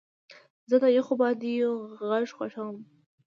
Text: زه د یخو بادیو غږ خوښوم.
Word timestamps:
زه 0.69 0.75
د 0.83 0.85
یخو 0.97 1.13
بادیو 1.21 1.71
غږ 2.09 2.25
خوښوم. 2.37 2.77